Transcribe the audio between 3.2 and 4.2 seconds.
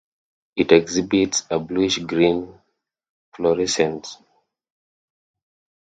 fluorescence.